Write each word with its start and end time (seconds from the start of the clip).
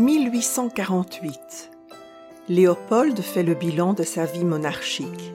1848. 0.00 1.70
Léopold 2.48 3.20
fait 3.20 3.42
le 3.42 3.52
bilan 3.52 3.92
de 3.92 4.02
sa 4.02 4.24
vie 4.24 4.46
monarchique. 4.46 5.34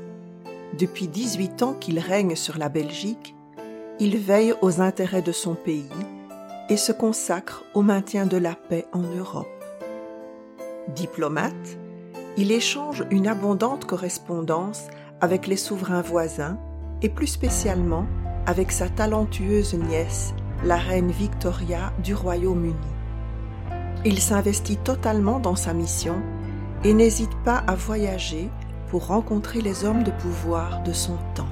Depuis 0.79 1.07
18 1.07 1.61
ans 1.61 1.73
qu'il 1.73 1.99
règne 1.99 2.35
sur 2.35 2.57
la 2.57 2.67
Belgique, 2.67 3.35
il 3.99 4.17
veille 4.17 4.55
aux 4.63 4.81
intérêts 4.81 5.21
de 5.21 5.31
son 5.31 5.53
pays 5.53 5.85
et 6.69 6.77
se 6.77 6.91
consacre 6.91 7.63
au 7.75 7.83
maintien 7.83 8.25
de 8.25 8.37
la 8.37 8.55
paix 8.55 8.87
en 8.91 9.03
Europe. 9.03 9.45
Diplomate, 10.95 11.77
il 12.35 12.51
échange 12.51 13.05
une 13.11 13.27
abondante 13.27 13.85
correspondance 13.85 14.87
avec 15.21 15.45
les 15.45 15.57
souverains 15.57 16.01
voisins 16.01 16.57
et 17.03 17.09
plus 17.09 17.27
spécialement 17.27 18.07
avec 18.47 18.71
sa 18.71 18.89
talentueuse 18.89 19.75
nièce, 19.75 20.33
la 20.63 20.77
reine 20.77 21.11
Victoria 21.11 21.93
du 22.03 22.15
Royaume-Uni. 22.15 23.04
Il 24.07 24.19
s'investit 24.19 24.77
totalement 24.77 25.39
dans 25.39 25.55
sa 25.55 25.73
mission 25.73 26.21
et 26.83 26.93
n'hésite 26.93 27.35
pas 27.43 27.57
à 27.57 27.73
voyager 27.73 28.51
pour 28.89 29.07
rencontrer 29.07 29.61
les 29.61 29.83
hommes 29.83 30.03
de 30.03 30.11
pouvoir 30.11 30.83
de 30.83 30.93
son 30.93 31.17
temps. 31.33 31.49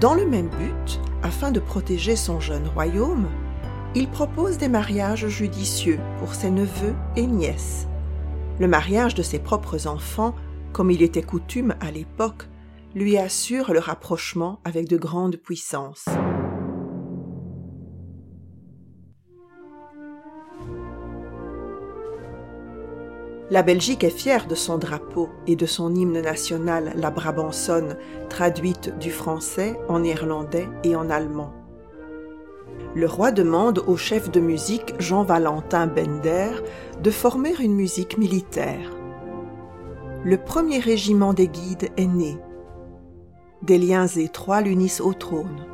Dans 0.00 0.14
le 0.14 0.26
même 0.26 0.48
but, 0.48 0.98
afin 1.22 1.50
de 1.50 1.60
protéger 1.60 2.16
son 2.16 2.40
jeune 2.40 2.66
royaume, 2.66 3.26
il 3.94 4.08
propose 4.08 4.56
des 4.56 4.68
mariages 4.68 5.28
judicieux 5.28 6.00
pour 6.18 6.34
ses 6.34 6.50
neveux 6.50 6.94
et 7.16 7.26
nièces. 7.26 7.86
Le 8.58 8.66
mariage 8.66 9.14
de 9.14 9.22
ses 9.22 9.38
propres 9.38 9.86
enfants, 9.86 10.34
comme 10.72 10.90
il 10.90 11.02
était 11.02 11.22
coutume 11.22 11.74
à 11.80 11.90
l'époque, 11.90 12.48
lui 12.94 13.18
assure 13.18 13.74
le 13.74 13.78
rapprochement 13.78 14.58
avec 14.64 14.88
de 14.88 14.96
grandes 14.96 15.36
puissances. 15.36 16.06
La 23.52 23.62
Belgique 23.62 24.02
est 24.02 24.08
fière 24.08 24.46
de 24.46 24.54
son 24.54 24.78
drapeau 24.78 25.28
et 25.46 25.56
de 25.56 25.66
son 25.66 25.94
hymne 25.94 26.22
national, 26.22 26.94
la 26.96 27.10
Brabançonne, 27.10 27.98
traduite 28.30 28.96
du 28.96 29.10
français 29.10 29.78
en 29.90 30.02
irlandais 30.02 30.66
et 30.84 30.96
en 30.96 31.10
allemand. 31.10 31.52
Le 32.94 33.06
roi 33.06 33.30
demande 33.30 33.84
au 33.86 33.98
chef 33.98 34.30
de 34.30 34.40
musique 34.40 34.94
Jean-Valentin 34.98 35.86
Bender 35.86 36.48
de 37.02 37.10
former 37.10 37.52
une 37.60 37.74
musique 37.74 38.16
militaire. 38.16 38.90
Le 40.24 40.38
premier 40.38 40.78
régiment 40.78 41.34
des 41.34 41.48
guides 41.48 41.90
est 41.98 42.06
né. 42.06 42.38
Des 43.60 43.76
liens 43.76 44.06
étroits 44.06 44.62
l'unissent 44.62 45.02
au 45.02 45.12
trône. 45.12 45.66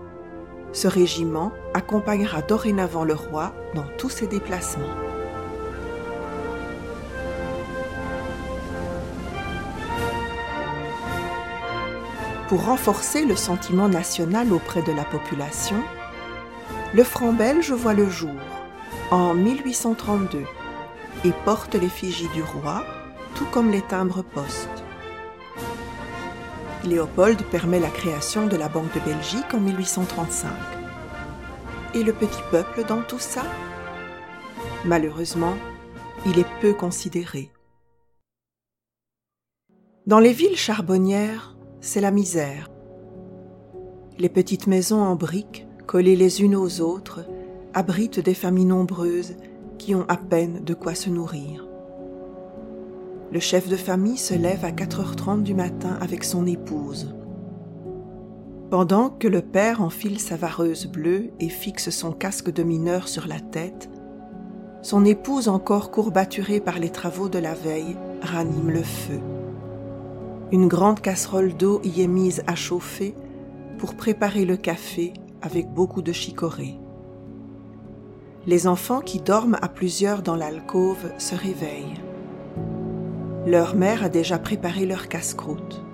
Ce 0.73 0.89
régiment 0.89 1.53
accompagnera 1.75 2.43
dorénavant 2.43 3.05
le 3.05 3.15
roi 3.15 3.53
dans 3.77 3.87
tous 3.99 4.11
ses 4.11 4.27
déplacements. 4.27 5.08
Pour 12.49 12.65
renforcer 12.65 13.27
le 13.27 13.37
sentiment 13.37 13.89
national 13.91 14.55
auprès 14.55 14.81
de 14.81 14.93
la 14.93 15.05
population, 15.05 15.83
le 16.95 17.05
franc 17.05 17.35
belge 17.35 17.73
voit 17.73 17.93
le 17.93 18.09
jour 18.09 18.41
en 19.11 19.35
1832 19.35 20.45
et 21.27 21.33
porte 21.45 21.75
l'effigie 21.75 22.29
du 22.29 22.43
roi, 22.43 22.85
tout 23.35 23.45
comme 23.53 23.71
les 23.71 23.83
timbres 23.83 24.23
postes. 24.23 24.83
Léopold 26.85 27.43
permet 27.51 27.81
la 27.81 27.91
création 27.91 28.47
de 28.47 28.57
la 28.57 28.71
Banque 28.71 28.95
de 28.95 29.01
Belgique 29.01 29.53
en 29.53 29.61
1835. 29.61 30.51
Et 31.95 32.03
le 32.03 32.15
petit 32.15 32.41
peuple 32.51 32.85
dans 32.85 33.03
tout 33.03 33.19
ça? 33.19 33.43
Malheureusement, 34.87 35.59
il 36.25 36.39
est 36.39 36.49
peu 36.63 36.73
considéré. 36.73 37.51
Dans 40.07 40.21
les 40.21 40.33
villes 40.33 40.57
charbonnières, 40.57 41.58
c'est 41.81 42.01
la 42.01 42.11
misère. 42.11 42.71
Les 44.19 44.29
petites 44.29 44.67
maisons 44.67 45.01
en 45.01 45.15
briques, 45.15 45.67
collées 45.87 46.17
les 46.17 46.43
unes 46.43 46.57
aux 46.57 46.81
autres, 46.81 47.25
abritent 47.73 48.21
des 48.21 48.35
familles 48.35 48.65
nombreuses 48.65 49.37
qui 49.79 49.95
ont 49.95 50.05
à 50.09 50.17
peine 50.17 50.65
de 50.65 50.75
quoi 50.75 50.95
se 50.95 51.09
nourrir. 51.09 51.67
Le 53.31 53.41
chef 53.41 53.69
de 53.69 53.77
famille 53.77 54.17
se 54.17 54.35
lève 54.35 54.65
à 54.65 54.71
4h30 54.71 55.43
du 55.43 55.55
matin 55.55 55.99
avec 56.01 56.25
son 56.25 56.47
épouse. 56.47 57.15
Pendant 58.71 59.11
que 59.11 59.29
le 59.29 59.41
père 59.41 59.81
enfile 59.81 60.19
sa 60.19 60.37
vareuse 60.37 60.87
bleue 60.87 61.31
et 61.39 61.49
fixe 61.49 61.91
son 61.91 62.13
casque 62.13 62.53
de 62.53 62.63
mineur 62.63 63.07
sur 63.09 63.27
la 63.27 63.41
tête, 63.41 63.89
son 64.83 65.05
épouse 65.05 65.49
encore 65.49 65.91
courbaturée 65.91 66.61
par 66.61 66.79
les 66.79 66.91
travaux 66.91 67.29
de 67.29 67.39
la 67.39 67.55
veille 67.55 67.97
ranime 68.23 68.71
le 68.71 68.83
feu. 68.83 69.21
Une 70.51 70.67
grande 70.67 71.01
casserole 71.01 71.55
d'eau 71.55 71.83
y 71.85 72.01
est 72.01 72.07
mise 72.07 72.43
à 72.47 72.55
chauffer 72.55 73.15
pour 73.77 73.95
préparer 73.95 74.47
le 74.47 74.57
café 74.57 75.13
avec 75.43 75.69
beaucoup 75.69 76.01
de 76.01 76.13
chicorée. 76.13 76.79
Les 78.47 78.67
enfants 78.67 79.01
qui 79.01 79.21
dorment 79.21 79.59
à 79.61 79.69
plusieurs 79.69 80.23
dans 80.23 80.37
l'alcôve 80.37 81.13
se 81.19 81.35
réveillent. 81.35 82.01
Leur 83.47 83.77
mère 83.77 84.03
a 84.03 84.09
déjà 84.09 84.39
préparé 84.39 84.87
leur 84.87 85.09
casse-croûte. 85.09 85.85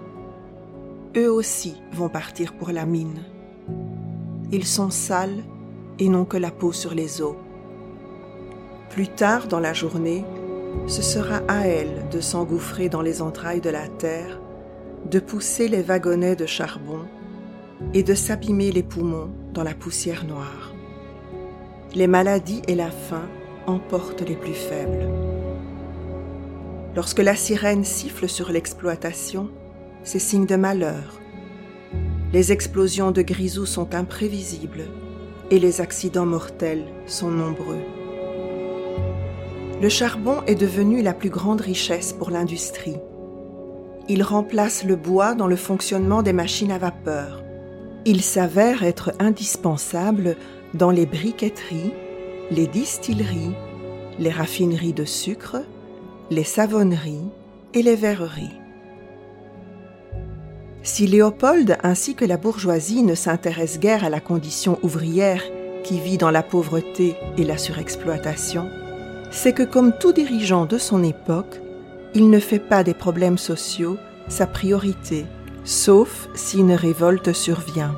Eux 1.16 1.32
aussi 1.32 1.74
vont 1.92 2.08
partir 2.08 2.52
pour 2.52 2.70
la 2.70 2.86
mine. 2.86 3.24
Ils 4.52 4.66
sont 4.66 4.90
sales 4.90 5.42
et 5.98 6.08
n'ont 6.08 6.24
que 6.24 6.36
la 6.36 6.52
peau 6.52 6.70
sur 6.70 6.94
les 6.94 7.20
os. 7.20 7.34
Plus 8.90 9.08
tard 9.08 9.48
dans 9.48 9.60
la 9.60 9.72
journée, 9.72 10.24
ce 10.86 11.02
sera 11.02 11.38
à 11.48 11.66
elles 11.66 12.08
de 12.12 12.20
s'engouffrer 12.20 12.88
dans 12.88 13.02
les 13.02 13.20
entrailles 13.20 13.60
de 13.60 13.70
la 13.70 13.88
terre 13.88 14.40
de 15.10 15.18
pousser 15.18 15.68
les 15.68 15.82
wagonnets 15.82 16.36
de 16.36 16.46
charbon 16.46 17.00
et 17.92 18.02
de 18.02 18.14
s'abîmer 18.14 18.72
les 18.72 18.82
poumons 18.82 19.30
dans 19.52 19.62
la 19.62 19.74
poussière 19.74 20.24
noire. 20.24 20.72
Les 21.94 22.06
maladies 22.06 22.62
et 22.68 22.74
la 22.74 22.90
faim 22.90 23.28
emportent 23.66 24.22
les 24.22 24.36
plus 24.36 24.54
faibles. 24.54 25.08
Lorsque 26.96 27.20
la 27.20 27.36
sirène 27.36 27.84
siffle 27.84 28.28
sur 28.28 28.50
l'exploitation, 28.50 29.50
c'est 30.02 30.18
signe 30.18 30.46
de 30.46 30.56
malheur. 30.56 31.20
Les 32.32 32.52
explosions 32.52 33.10
de 33.10 33.22
grisou 33.22 33.66
sont 33.66 33.94
imprévisibles 33.94 34.84
et 35.50 35.58
les 35.58 35.80
accidents 35.80 36.26
mortels 36.26 36.84
sont 37.06 37.30
nombreux. 37.30 37.82
Le 39.80 39.88
charbon 39.88 40.42
est 40.46 40.54
devenu 40.54 41.02
la 41.02 41.12
plus 41.12 41.30
grande 41.30 41.60
richesse 41.60 42.12
pour 42.12 42.30
l'industrie 42.30 42.96
il 44.08 44.22
remplace 44.22 44.84
le 44.84 44.96
bois 44.96 45.34
dans 45.34 45.46
le 45.46 45.56
fonctionnement 45.56 46.22
des 46.22 46.32
machines 46.32 46.72
à 46.72 46.78
vapeur. 46.78 47.42
Il 48.04 48.20
s'avère 48.20 48.82
être 48.82 49.12
indispensable 49.18 50.36
dans 50.74 50.90
les 50.90 51.06
briqueteries, 51.06 51.92
les 52.50 52.66
distilleries, 52.66 53.54
les 54.18 54.30
raffineries 54.30 54.92
de 54.92 55.04
sucre, 55.04 55.62
les 56.30 56.44
savonneries 56.44 57.30
et 57.72 57.82
les 57.82 57.96
verreries. 57.96 58.60
Si 60.82 61.06
Léopold 61.06 61.78
ainsi 61.82 62.14
que 62.14 62.26
la 62.26 62.36
bourgeoisie 62.36 63.02
ne 63.02 63.14
s'intéressent 63.14 63.80
guère 63.80 64.04
à 64.04 64.10
la 64.10 64.20
condition 64.20 64.78
ouvrière 64.82 65.42
qui 65.82 65.98
vit 65.98 66.18
dans 66.18 66.30
la 66.30 66.42
pauvreté 66.42 67.16
et 67.38 67.44
la 67.44 67.56
surexploitation, 67.56 68.68
c'est 69.30 69.54
que 69.54 69.62
comme 69.62 69.96
tout 69.98 70.12
dirigeant 70.12 70.66
de 70.66 70.76
son 70.76 71.02
époque, 71.02 71.60
il 72.14 72.30
ne 72.30 72.38
fait 72.38 72.60
pas 72.60 72.84
des 72.84 72.94
problèmes 72.94 73.38
sociaux 73.38 73.96
sa 74.28 74.46
priorité, 74.46 75.26
sauf 75.64 76.28
si 76.34 76.58
une 76.58 76.72
révolte 76.72 77.32
survient. 77.32 77.94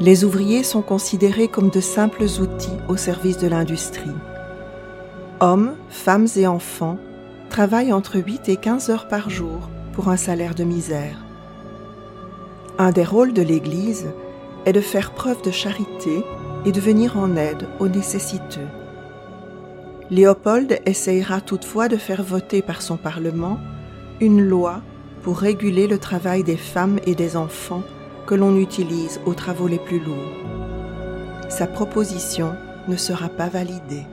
Les 0.00 0.24
ouvriers 0.24 0.62
sont 0.62 0.82
considérés 0.82 1.48
comme 1.48 1.70
de 1.70 1.80
simples 1.80 2.24
outils 2.24 2.78
au 2.88 2.96
service 2.96 3.38
de 3.38 3.46
l'industrie. 3.46 4.10
Hommes, 5.40 5.74
femmes 5.90 6.28
et 6.36 6.46
enfants 6.46 6.98
travaillent 7.50 7.92
entre 7.92 8.16
8 8.16 8.48
et 8.48 8.56
15 8.56 8.90
heures 8.90 9.08
par 9.08 9.28
jour 9.28 9.68
pour 9.92 10.08
un 10.08 10.16
salaire 10.16 10.54
de 10.54 10.64
misère. 10.64 11.18
Un 12.78 12.90
des 12.90 13.04
rôles 13.04 13.34
de 13.34 13.42
l'Église 13.42 14.08
est 14.64 14.72
de 14.72 14.80
faire 14.80 15.12
preuve 15.12 15.42
de 15.42 15.50
charité 15.50 16.24
et 16.64 16.72
de 16.72 16.80
venir 16.80 17.18
en 17.18 17.36
aide 17.36 17.66
aux 17.80 17.88
nécessiteux. 17.88 18.68
Léopold 20.12 20.78
essayera 20.84 21.40
toutefois 21.40 21.88
de 21.88 21.96
faire 21.96 22.22
voter 22.22 22.60
par 22.60 22.82
son 22.82 22.98
Parlement 22.98 23.58
une 24.20 24.42
loi 24.42 24.82
pour 25.22 25.38
réguler 25.38 25.86
le 25.86 25.96
travail 25.96 26.44
des 26.44 26.58
femmes 26.58 26.98
et 27.06 27.14
des 27.14 27.34
enfants 27.34 27.82
que 28.26 28.34
l'on 28.34 28.58
utilise 28.58 29.20
aux 29.24 29.32
travaux 29.32 29.68
les 29.68 29.78
plus 29.78 30.00
lourds. 30.00 30.36
Sa 31.48 31.66
proposition 31.66 32.52
ne 32.88 32.96
sera 32.96 33.30
pas 33.30 33.48
validée. 33.48 34.04